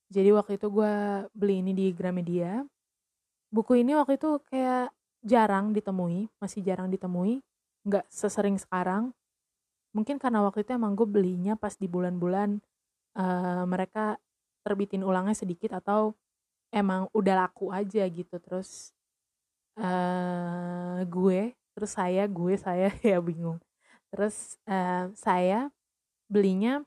Jadi 0.09 0.33
waktu 0.33 0.57
itu 0.57 0.73
gue 0.73 0.93
beli 1.37 1.61
ini 1.61 1.73
di 1.77 1.87
Gramedia. 1.93 2.65
Buku 3.53 3.81
ini 3.81 3.93
waktu 3.97 4.17
itu 4.17 4.41
kayak 4.49 4.93
jarang 5.25 5.77
ditemui, 5.77 6.29
masih 6.41 6.65
jarang 6.65 6.89
ditemui, 6.89 7.45
nggak 7.85 8.09
sesering 8.09 8.57
sekarang. 8.57 9.13
Mungkin 9.93 10.21
karena 10.21 10.45
waktu 10.45 10.65
itu 10.65 10.77
emang 10.77 10.97
gue 10.97 11.09
belinya 11.09 11.57
pas 11.57 11.77
di 11.77 11.89
bulan-bulan 11.89 12.61
uh, 13.17 13.65
mereka 13.69 14.21
terbitin 14.69 15.01
ulangnya 15.01 15.33
sedikit 15.33 15.81
atau 15.81 16.13
emang 16.69 17.09
udah 17.17 17.49
laku 17.49 17.73
aja 17.73 18.05
gitu. 18.05 18.37
Terus 18.37 18.93
uh, 19.81 21.01
gue, 21.09 21.57
terus 21.73 21.91
saya, 21.97 22.29
gue, 22.29 22.55
saya 22.61 22.93
ya 23.17 23.19
bingung. 23.25 23.57
Terus 24.13 24.61
uh, 24.69 25.09
saya 25.17 25.73
belinya 26.29 26.85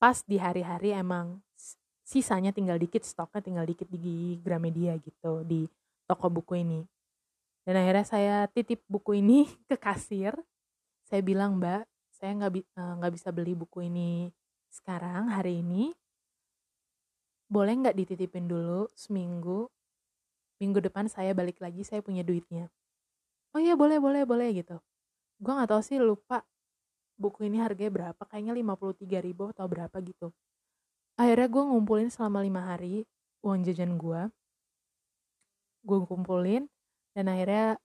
pas 0.00 0.24
di 0.24 0.40
hari-hari 0.40 0.96
emang 0.96 1.40
sisanya 2.06 2.54
tinggal 2.54 2.80
dikit 2.80 3.02
stoknya 3.02 3.42
tinggal 3.42 3.66
dikit 3.66 3.90
di 3.90 4.38
Gramedia 4.40 4.96
gitu 5.00 5.44
di 5.44 5.68
toko 6.08 6.32
buku 6.32 6.64
ini. 6.64 6.80
Dan 7.66 7.82
akhirnya 7.82 8.06
saya 8.06 8.36
titip 8.48 8.80
buku 8.86 9.20
ini 9.20 9.44
ke 9.68 9.76
kasir. 9.76 10.32
Saya 11.04 11.20
bilang 11.20 11.60
mbak 11.60 11.84
saya 12.16 12.32
nggak 12.32 12.52
bi 12.52 12.60
eh, 12.64 13.12
bisa 13.12 13.28
beli 13.28 13.52
buku 13.52 13.92
ini 13.92 14.32
sekarang 14.72 15.28
hari 15.28 15.60
ini 15.60 15.92
boleh 17.46 17.74
nggak 17.78 17.96
dititipin 17.96 18.50
dulu 18.50 18.90
seminggu? 18.94 19.70
Minggu 20.58 20.78
depan 20.80 21.06
saya 21.06 21.36
balik 21.36 21.60
lagi 21.60 21.84
saya 21.84 22.00
punya 22.00 22.24
duitnya. 22.26 22.72
Oh 23.54 23.60
iya 23.60 23.76
boleh 23.76 24.00
boleh 24.00 24.24
boleh 24.24 24.52
gitu. 24.56 24.80
Gue 25.40 25.52
nggak 25.52 25.70
tahu 25.70 25.82
sih 25.84 26.00
lupa 26.00 26.42
buku 27.16 27.48
ini 27.48 27.60
harganya 27.60 27.92
berapa 27.92 28.22
kayaknya 28.28 28.52
53 28.52 29.26
ribu 29.26 29.48
atau 29.52 29.64
berapa 29.68 29.96
gitu. 30.04 30.32
Akhirnya 31.16 31.48
gue 31.48 31.62
ngumpulin 31.64 32.08
selama 32.12 32.44
lima 32.44 32.60
hari 32.64 33.08
uang 33.44 33.62
jajan 33.64 33.96
gue 33.96 34.28
gue 35.86 35.98
kumpulin 36.02 36.66
dan 37.14 37.30
akhirnya 37.30 37.78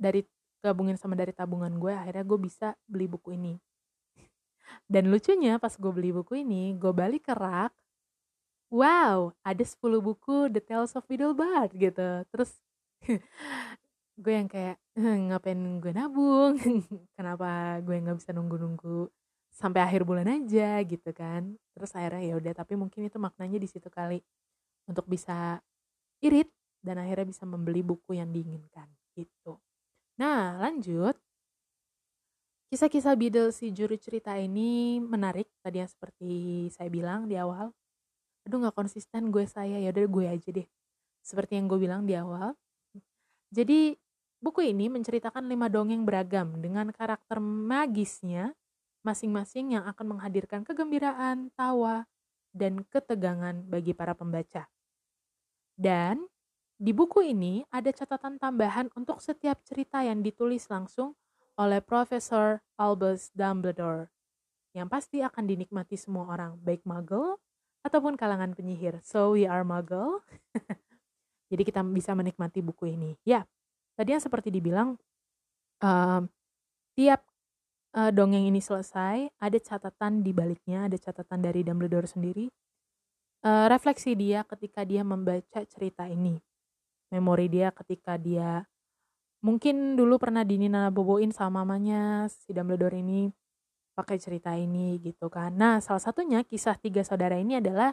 dari 0.00 0.24
gabungin 0.64 0.96
sama 0.96 1.12
dari 1.12 1.36
tabungan 1.36 1.76
gue 1.76 1.92
akhirnya 1.92 2.24
gue 2.24 2.38
bisa 2.40 2.72
beli 2.88 3.06
buku 3.06 3.36
ini. 3.36 3.54
Dan 4.88 5.12
lucunya 5.12 5.60
pas 5.60 5.76
gue 5.76 5.92
beli 5.92 6.16
buku 6.16 6.40
ini 6.42 6.72
gue 6.80 6.92
balik 6.96 7.28
ke 7.28 7.34
rak 7.36 7.76
wow 8.72 9.30
ada 9.44 9.60
10 9.60 10.00
buku 10.00 10.48
The 10.48 10.64
Tales 10.64 10.96
of 10.96 11.04
Fiddlebard 11.04 11.76
gitu. 11.76 12.24
Terus 12.32 12.56
gue 14.22 14.32
yang 14.32 14.48
kayak 14.48 14.80
ngapain 14.96 15.60
gue 15.78 15.92
nabung? 15.92 16.56
Kenapa 17.16 17.78
gue 17.84 17.96
nggak 18.00 18.16
bisa 18.16 18.32
nunggu-nunggu 18.32 19.12
sampai 19.52 19.84
akhir 19.84 20.08
bulan 20.08 20.26
aja? 20.26 20.80
Gitu 20.82 21.12
kan. 21.12 21.52
Terus 21.76 21.92
akhirnya 21.92 22.24
ya 22.24 22.34
udah 22.40 22.52
tapi 22.56 22.74
mungkin 22.80 23.04
itu 23.04 23.20
maknanya 23.20 23.60
di 23.60 23.68
situ 23.68 23.92
kali. 23.92 24.24
Untuk 24.88 25.04
bisa 25.06 25.60
irit 26.24 26.48
dan 26.80 26.98
akhirnya 26.98 27.28
bisa 27.28 27.44
membeli 27.46 27.84
buku 27.84 28.16
yang 28.16 28.32
diinginkan 28.32 28.88
gitu. 29.14 29.60
Nah 30.16 30.58
lanjut. 30.58 31.14
Kisah-kisah 32.72 33.12
Beadle 33.20 33.52
si 33.52 33.68
juru 33.68 34.00
cerita 34.00 34.32
ini 34.40 34.96
menarik 34.96 35.44
tadi 35.60 35.84
yang 35.84 35.90
seperti 35.92 36.66
saya 36.72 36.88
bilang 36.88 37.28
di 37.28 37.36
awal 37.36 37.68
aduh 38.46 38.58
nggak 38.62 38.76
konsisten 38.76 39.30
gue 39.30 39.44
saya. 39.46 39.78
Ya 39.78 39.90
udah 39.90 40.06
gue 40.06 40.24
aja 40.28 40.48
deh. 40.50 40.66
Seperti 41.22 41.58
yang 41.58 41.70
gue 41.70 41.78
bilang 41.78 42.02
di 42.06 42.18
awal. 42.18 42.54
Jadi 43.52 43.94
buku 44.42 44.72
ini 44.72 44.90
menceritakan 44.90 45.46
lima 45.46 45.70
dongeng 45.70 46.02
beragam 46.02 46.58
dengan 46.58 46.90
karakter 46.90 47.38
magisnya 47.38 48.56
masing-masing 49.02 49.78
yang 49.78 49.84
akan 49.86 50.16
menghadirkan 50.16 50.62
kegembiraan, 50.62 51.50
tawa, 51.58 52.06
dan 52.54 52.86
ketegangan 52.86 53.66
bagi 53.66 53.92
para 53.92 54.14
pembaca. 54.14 54.70
Dan 55.74 56.22
di 56.78 56.94
buku 56.94 57.22
ini 57.22 57.66
ada 57.70 57.90
catatan 57.90 58.38
tambahan 58.38 58.90
untuk 58.94 59.18
setiap 59.18 59.58
cerita 59.66 60.02
yang 60.02 60.22
ditulis 60.22 60.66
langsung 60.70 61.14
oleh 61.58 61.82
Profesor 61.82 62.62
Albus 62.78 63.30
Dumbledore 63.34 64.08
yang 64.72 64.88
pasti 64.88 65.20
akan 65.20 65.44
dinikmati 65.44 66.00
semua 66.00 66.32
orang, 66.32 66.56
baik 66.56 66.82
muggle 66.88 67.36
ataupun 67.82 68.14
kalangan 68.14 68.54
penyihir. 68.54 69.02
So 69.02 69.34
we 69.34 69.46
are 69.46 69.66
muggle. 69.66 70.22
Jadi 71.52 71.62
kita 71.68 71.84
bisa 71.84 72.16
menikmati 72.16 72.64
buku 72.64 72.94
ini. 72.94 73.18
Ya, 73.26 73.44
tadi 73.98 74.16
yang 74.16 74.22
seperti 74.24 74.48
dibilang, 74.48 74.96
uh, 75.84 76.24
tiap 76.96 77.20
uh, 77.92 78.08
dongeng 78.08 78.48
ini 78.48 78.62
selesai, 78.62 79.28
ada 79.36 79.58
catatan 79.60 80.24
di 80.24 80.32
baliknya, 80.32 80.88
ada 80.88 80.96
catatan 80.96 81.44
dari 81.44 81.60
Dumbledore 81.60 82.08
sendiri. 82.08 82.48
Uh, 83.42 83.66
refleksi 83.68 84.14
dia 84.14 84.46
ketika 84.46 84.86
dia 84.86 85.02
membaca 85.04 85.60
cerita 85.66 86.08
ini. 86.08 86.40
Memori 87.12 87.52
dia 87.52 87.68
ketika 87.68 88.16
dia 88.16 88.64
mungkin 89.42 89.98
dulu 89.98 90.22
pernah 90.22 90.46
dinina 90.46 90.88
boboin 90.88 91.34
sama 91.34 91.66
mamanya 91.66 92.30
si 92.30 92.54
Dumbledore 92.54 93.02
ini 93.02 93.28
pakai 93.92 94.16
cerita 94.16 94.56
ini 94.56 94.96
gitu 95.00 95.28
kan. 95.28 95.52
Nah, 95.52 95.78
salah 95.84 96.00
satunya 96.00 96.40
kisah 96.44 96.76
tiga 96.80 97.04
saudara 97.04 97.36
ini 97.36 97.60
adalah 97.60 97.92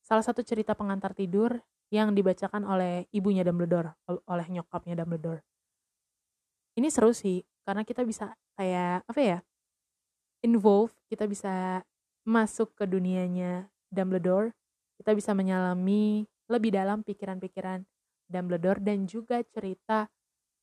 salah 0.00 0.24
satu 0.24 0.40
cerita 0.40 0.72
pengantar 0.72 1.12
tidur 1.12 1.60
yang 1.92 2.16
dibacakan 2.16 2.66
oleh 2.66 3.06
ibunya 3.14 3.46
Dumbledore, 3.46 3.94
oleh 4.26 4.46
nyokapnya 4.50 4.98
Dumbledore. 4.98 5.44
Ini 6.76 6.88
seru 6.90 7.14
sih, 7.14 7.40
karena 7.62 7.86
kita 7.86 8.02
bisa 8.02 8.34
kayak 8.58 9.06
apa 9.06 9.20
ya? 9.22 9.38
Involve, 10.44 10.92
kita 11.08 11.24
bisa 11.30 11.80
masuk 12.26 12.74
ke 12.74 12.84
dunianya 12.84 13.70
Dumbledore, 13.88 14.50
kita 14.98 15.14
bisa 15.14 15.30
menyalami 15.32 16.26
lebih 16.50 16.74
dalam 16.74 17.06
pikiran-pikiran 17.06 17.86
Dumbledore 18.26 18.82
dan 18.82 19.06
juga 19.06 19.42
cerita 19.46 20.10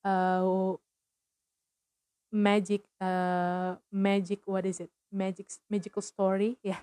uh, 0.04 0.76
magic 2.34 2.82
uh, 2.98 3.78
magic 3.94 4.42
what 4.50 4.66
is 4.66 4.82
it? 4.82 4.90
Magic 5.14 5.46
magical 5.70 6.02
story 6.02 6.58
ya. 6.66 6.82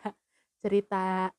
Cerita 0.63 1.35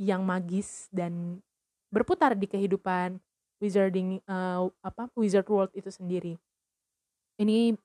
yang 0.00 0.24
magis 0.24 0.88
dan 0.88 1.44
berputar 1.92 2.34
di 2.34 2.48
kehidupan 2.48 3.20
wizarding 3.62 4.18
uh, 4.26 4.66
apa 4.80 5.12
wizard 5.14 5.46
world 5.46 5.70
itu 5.76 5.92
sendiri. 5.92 6.40
Ini 7.36 7.76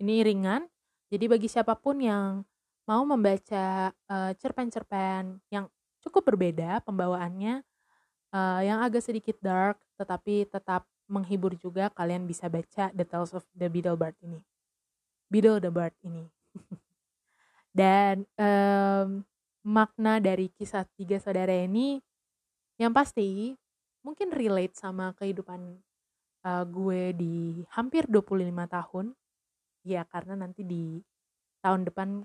ini 0.00 0.14
ringan. 0.24 0.64
Jadi 1.10 1.26
bagi 1.26 1.50
siapa 1.50 1.74
pun 1.74 1.98
yang 1.98 2.46
mau 2.86 3.02
membaca 3.02 3.90
uh, 3.90 4.32
cerpen-cerpen 4.38 5.42
yang 5.50 5.66
cukup 6.00 6.32
berbeda 6.32 6.80
pembawaannya 6.86 7.60
uh, 8.32 8.60
yang 8.64 8.80
agak 8.80 9.04
sedikit 9.04 9.36
dark 9.42 9.76
tetapi 10.00 10.48
tetap 10.48 10.88
menghibur 11.10 11.58
juga 11.58 11.90
kalian 11.90 12.24
bisa 12.24 12.46
baca 12.46 12.94
The 12.94 13.02
Tales 13.02 13.34
of 13.34 13.42
the 13.58 13.66
Beedle 13.66 13.98
Bard 13.98 14.14
ini. 14.22 14.38
Beedle 15.26 15.58
the 15.58 15.74
Bard 15.74 15.92
ini. 16.06 16.30
Dan 17.78 18.22
um, 18.38 19.26
makna 19.66 20.22
dari 20.22 20.48
kisah 20.54 20.86
tiga 20.94 21.18
saudara 21.18 21.52
ini 21.52 21.98
yang 22.80 22.94
pasti 22.94 23.52
mungkin 24.00 24.32
relate 24.32 24.78
sama 24.78 25.12
kehidupan 25.18 25.76
uh, 26.46 26.64
gue 26.64 27.12
di 27.18 27.66
hampir 27.74 28.06
25 28.06 28.46
tahun. 28.70 29.06
Ya 29.82 30.06
karena 30.06 30.38
nanti 30.38 30.62
di 30.62 31.02
tahun 31.60 31.88
depan 31.88 32.24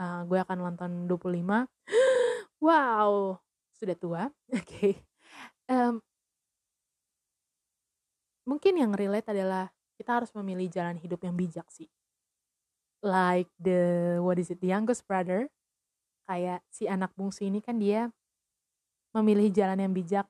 uh, 0.00 0.22
gue 0.26 0.38
akan 0.42 0.58
nonton 0.58 0.90
25. 1.06 1.66
wow, 2.64 3.38
sudah 3.74 3.96
tua. 3.96 4.22
Oke. 4.54 4.62
Okay. 4.62 4.92
Um, 5.64 6.04
mungkin 8.44 8.76
yang 8.76 8.92
relate 8.92 9.28
adalah 9.32 9.72
kita 9.96 10.22
harus 10.22 10.30
memilih 10.36 10.68
jalan 10.70 10.96
hidup 11.00 11.20
yang 11.24 11.34
bijak 11.34 11.66
sih. 11.72 11.88
Like 13.04 13.52
the 13.60 14.16
what 14.20 14.40
is 14.40 14.48
it 14.48 14.60
the 14.60 14.72
youngest 14.72 15.04
brother. 15.04 15.48
Kayak 16.24 16.64
si 16.72 16.88
anak 16.88 17.12
bungsu 17.12 17.44
ini 17.44 17.60
kan 17.60 17.76
dia 17.76 18.08
memilih 19.12 19.52
jalan 19.52 19.76
yang 19.76 19.92
bijak 19.92 20.26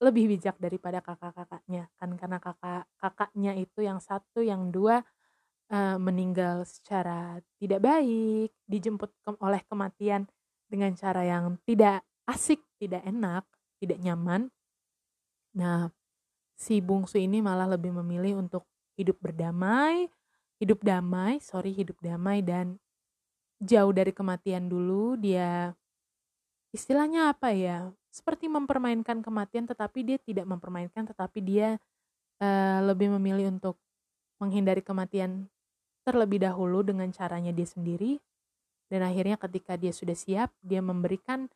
lebih 0.00 0.36
bijak 0.36 0.56
daripada 0.60 1.00
kakak-kakaknya. 1.00 1.88
Kan 1.96 2.16
karena 2.16 2.38
kakak 2.40 2.84
kakaknya 3.00 3.52
itu 3.56 3.80
yang 3.84 4.00
satu 4.00 4.44
yang 4.44 4.68
dua 4.68 5.00
uh, 5.72 5.96
meninggal 5.96 6.64
secara 6.68 7.40
tidak 7.56 7.80
baik 7.80 8.52
dijemput 8.68 9.10
ke 9.24 9.30
oleh 9.40 9.64
kematian 9.64 10.28
dengan 10.70 10.92
cara 10.94 11.24
yang 11.24 11.56
tidak 11.64 12.04
asik 12.28 12.60
tidak 12.76 13.02
enak 13.04 13.44
tidak 13.80 13.98
nyaman. 13.98 14.52
Nah 15.56 15.88
si 16.60 16.84
bungsu 16.84 17.16
ini 17.16 17.40
malah 17.40 17.64
lebih 17.64 17.88
memilih 18.04 18.44
untuk 18.44 18.68
hidup 19.00 19.16
berdamai, 19.16 20.12
hidup 20.60 20.84
damai, 20.84 21.40
sorry 21.40 21.72
hidup 21.72 21.96
damai 22.04 22.44
dan 22.44 22.76
jauh 23.64 23.96
dari 23.96 24.12
kematian 24.12 24.68
dulu. 24.68 25.16
Dia 25.16 25.72
istilahnya 26.76 27.32
apa 27.32 27.56
ya 27.56 27.88
seperti 28.12 28.52
mempermainkan 28.52 29.24
kematian 29.24 29.64
tetapi 29.64 30.04
dia 30.04 30.18
tidak 30.20 30.44
mempermainkan 30.44 31.08
tetapi 31.08 31.40
dia 31.40 31.80
uh, 32.44 32.78
lebih 32.84 33.08
memilih 33.16 33.56
untuk 33.56 33.80
menghindari 34.36 34.84
kematian 34.84 35.48
terlebih 36.04 36.44
dahulu 36.44 36.84
dengan 36.84 37.08
caranya 37.08 37.56
dia 37.56 37.64
sendiri. 37.64 38.20
Dan 38.90 39.06
akhirnya 39.06 39.40
ketika 39.40 39.80
dia 39.80 39.96
sudah 39.96 40.18
siap 40.18 40.52
dia 40.60 40.84
memberikan 40.84 41.48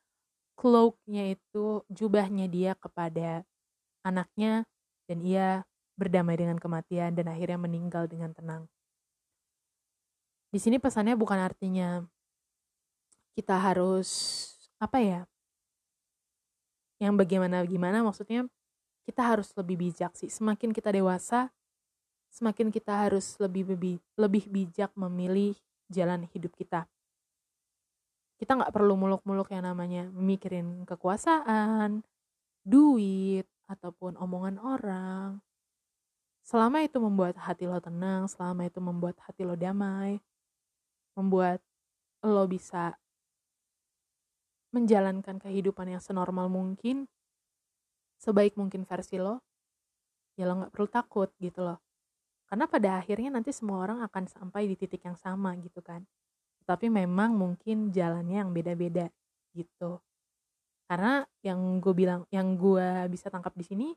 cloaknya 0.56 1.36
itu 1.36 1.84
jubahnya 1.92 2.48
dia 2.48 2.72
kepada 2.78 3.44
anaknya 4.06 4.64
dan 5.08 5.20
ia 5.24 5.62
berdamai 5.94 6.34
dengan 6.34 6.58
kematian 6.58 7.14
dan 7.14 7.30
akhirnya 7.30 7.58
meninggal 7.58 8.10
dengan 8.10 8.34
tenang. 8.34 8.66
Di 10.50 10.62
sini 10.62 10.78
pesannya 10.78 11.18
bukan 11.18 11.38
artinya 11.38 12.02
kita 13.34 13.58
harus 13.58 14.10
apa 14.78 14.98
ya? 15.02 15.20
Yang 17.02 17.14
bagaimana 17.26 17.66
gimana 17.66 18.06
maksudnya 18.06 18.46
kita 19.02 19.22
harus 19.22 19.50
lebih 19.58 19.76
bijak 19.88 20.14
sih. 20.14 20.30
Semakin 20.30 20.70
kita 20.70 20.94
dewasa, 20.94 21.50
semakin 22.30 22.70
kita 22.70 23.06
harus 23.06 23.34
lebih 23.42 23.74
lebih 23.74 23.96
lebih 24.14 24.44
bijak 24.50 24.90
memilih 24.94 25.58
jalan 25.90 26.26
hidup 26.30 26.54
kita. 26.54 26.86
Kita 28.34 28.58
nggak 28.58 28.74
perlu 28.74 28.98
muluk-muluk 28.98 29.50
yang 29.54 29.66
namanya 29.66 30.10
mikirin 30.10 30.82
kekuasaan, 30.86 32.02
duit, 32.66 33.46
ataupun 33.68 34.16
omongan 34.20 34.56
orang. 34.60 35.40
Selama 36.44 36.84
itu 36.84 37.00
membuat 37.00 37.40
hati 37.40 37.64
lo 37.64 37.80
tenang, 37.80 38.28
selama 38.28 38.68
itu 38.68 38.76
membuat 38.76 39.16
hati 39.24 39.48
lo 39.48 39.56
damai, 39.56 40.20
membuat 41.16 41.64
lo 42.20 42.44
bisa 42.44 43.00
menjalankan 44.74 45.40
kehidupan 45.40 45.96
yang 45.96 46.02
senormal 46.02 46.50
mungkin, 46.52 47.08
sebaik 48.20 48.58
mungkin 48.60 48.84
versi 48.84 49.16
lo, 49.16 49.40
ya 50.36 50.44
lo 50.44 50.66
gak 50.66 50.72
perlu 50.74 50.88
takut 50.90 51.30
gitu 51.40 51.64
loh. 51.64 51.80
Karena 52.44 52.68
pada 52.68 53.00
akhirnya 53.00 53.32
nanti 53.32 53.54
semua 53.56 53.80
orang 53.80 54.04
akan 54.04 54.28
sampai 54.28 54.68
di 54.68 54.76
titik 54.76 55.00
yang 55.06 55.16
sama 55.16 55.56
gitu 55.64 55.80
kan. 55.80 56.04
Tapi 56.68 56.92
memang 56.92 57.32
mungkin 57.32 57.88
jalannya 57.88 58.44
yang 58.44 58.52
beda-beda 58.52 59.08
gitu 59.56 60.00
karena 60.84 61.24
yang 61.40 61.80
gue 61.80 61.94
bilang 61.96 62.28
yang 62.28 62.54
gue 62.54 63.08
bisa 63.08 63.32
tangkap 63.32 63.52
di 63.56 63.64
sini 63.64 63.88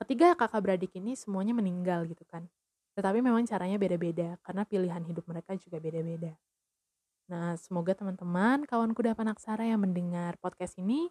ketiga 0.00 0.34
kakak 0.34 0.60
beradik 0.64 0.92
ini 0.96 1.14
semuanya 1.14 1.52
meninggal 1.52 2.08
gitu 2.08 2.24
kan 2.26 2.48
tetapi 2.94 3.20
memang 3.20 3.44
caranya 3.44 3.76
beda-beda 3.76 4.38
karena 4.42 4.62
pilihan 4.64 5.02
hidup 5.04 5.24
mereka 5.28 5.54
juga 5.60 5.76
beda-beda 5.78 6.32
nah 7.24 7.56
semoga 7.56 7.96
teman-teman 7.96 8.68
kawan 8.68 8.92
kuda 8.92 9.16
panaksara 9.16 9.64
yang 9.64 9.80
mendengar 9.80 10.36
podcast 10.40 10.76
ini 10.76 11.08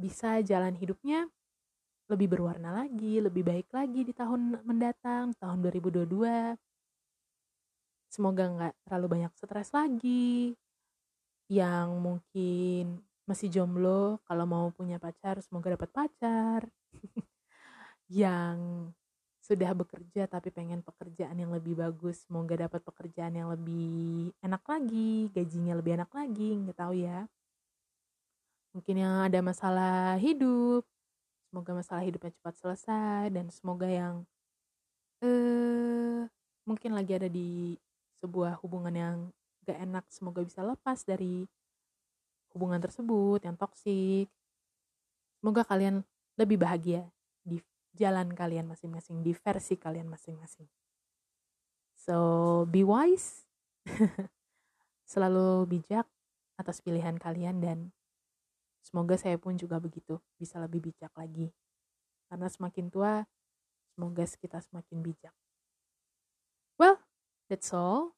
bisa 0.00 0.40
jalan 0.40 0.72
hidupnya 0.76 1.28
lebih 2.10 2.26
berwarna 2.26 2.74
lagi, 2.74 3.22
lebih 3.22 3.46
baik 3.46 3.70
lagi 3.70 4.02
di 4.02 4.10
tahun 4.10 4.58
mendatang, 4.66 5.30
tahun 5.38 5.62
2022. 5.62 6.58
Semoga 8.10 8.44
nggak 8.50 8.74
terlalu 8.82 9.06
banyak 9.06 9.32
stres 9.38 9.70
lagi, 9.70 10.58
yang 11.46 12.02
mungkin 12.02 12.98
masih 13.30 13.46
jomblo 13.46 14.18
kalau 14.26 14.42
mau 14.42 14.66
punya 14.74 14.98
pacar 14.98 15.38
semoga 15.46 15.78
dapat 15.78 15.90
pacar. 15.94 16.66
Yang 18.10 18.90
sudah 19.46 19.70
bekerja 19.74 20.26
tapi 20.26 20.50
pengen 20.50 20.82
pekerjaan 20.82 21.34
yang 21.34 21.50
lebih 21.50 21.74
bagus 21.74 22.22
semoga 22.22 22.54
dapat 22.54 22.86
pekerjaan 22.86 23.34
yang 23.34 23.50
lebih 23.50 24.30
enak 24.46 24.62
lagi 24.62 25.26
gajinya 25.34 25.74
lebih 25.74 25.98
enak 25.98 26.10
lagi 26.14 26.54
nggak 26.54 26.78
tahu 26.78 26.94
ya. 26.94 27.26
Mungkin 28.70 28.94
yang 29.02 29.26
ada 29.26 29.38
masalah 29.42 30.14
hidup 30.22 30.86
semoga 31.50 31.74
masalah 31.74 32.06
hidupnya 32.06 32.30
cepat 32.30 32.54
selesai 32.62 33.34
dan 33.34 33.50
semoga 33.50 33.90
yang 33.90 34.22
eh 35.26 36.30
mungkin 36.62 36.94
lagi 36.94 37.18
ada 37.18 37.26
di 37.26 37.74
sebuah 38.22 38.62
hubungan 38.62 38.94
yang 38.94 39.16
gak 39.66 39.82
enak 39.82 40.04
semoga 40.14 40.46
bisa 40.46 40.62
lepas 40.62 41.02
dari 41.02 41.42
hubungan 42.54 42.82
tersebut 42.82 43.40
yang 43.42 43.56
toksik. 43.56 44.26
Semoga 45.40 45.64
kalian 45.64 46.04
lebih 46.36 46.60
bahagia 46.60 47.08
di 47.42 47.58
jalan 47.96 48.32
kalian 48.32 48.68
masing-masing, 48.68 49.24
di 49.24 49.32
versi 49.34 49.74
kalian 49.76 50.06
masing-masing. 50.06 50.68
So, 52.00 52.16
be 52.68 52.84
wise. 52.84 53.44
Selalu 55.10 55.66
bijak 55.68 56.06
atas 56.60 56.84
pilihan 56.84 57.16
kalian 57.16 57.60
dan 57.60 57.78
semoga 58.84 59.16
saya 59.16 59.40
pun 59.40 59.56
juga 59.56 59.80
begitu, 59.80 60.20
bisa 60.36 60.60
lebih 60.60 60.92
bijak 60.92 61.10
lagi. 61.16 61.50
Karena 62.30 62.46
semakin 62.46 62.86
tua, 62.92 63.24
semoga 63.96 64.24
kita 64.24 64.62
semakin 64.62 64.98
bijak. 65.02 65.34
Well, 66.80 66.96
that's 67.50 67.74
all. 67.74 68.16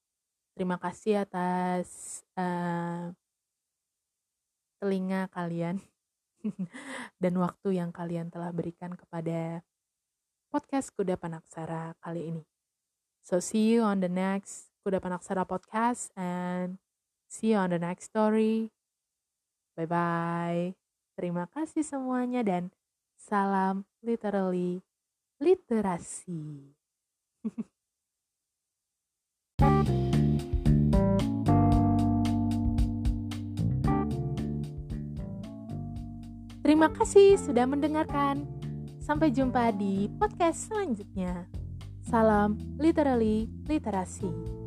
Terima 0.53 0.77
kasih 0.77 1.25
atas 1.25 2.21
uh, 2.37 3.11
telinga 4.83 5.31
kalian 5.31 5.79
dan 7.23 7.35
waktu 7.39 7.79
yang 7.79 7.95
kalian 7.95 8.35
telah 8.35 8.51
berikan 8.51 8.99
kepada 8.99 9.63
podcast 10.51 10.91
Kuda 10.99 11.15
Panaksara 11.15 11.95
kali 12.03 12.35
ini. 12.35 12.43
So 13.23 13.39
see 13.39 13.71
you 13.71 13.87
on 13.87 14.03
the 14.03 14.11
next 14.11 14.75
Kuda 14.83 14.99
Panaksara 14.99 15.47
podcast 15.47 16.11
and 16.19 16.83
see 17.31 17.55
you 17.55 17.63
on 17.63 17.71
the 17.71 17.79
next 17.79 18.11
story. 18.11 18.75
Bye 19.79 19.87
bye. 19.87 20.75
Terima 21.15 21.47
kasih 21.47 21.87
semuanya 21.87 22.43
dan 22.43 22.75
salam 23.15 23.87
literally 24.03 24.83
literasi. 25.39 26.75
Terima 36.73 36.89
kasih 36.89 37.37
sudah 37.37 37.69
mendengarkan. 37.69 38.49
Sampai 38.97 39.29
jumpa 39.29 39.77
di 39.77 40.09
podcast 40.17 40.73
selanjutnya. 40.73 41.45
Salam 42.01 42.57
literally 42.81 43.45
literasi. 43.69 44.62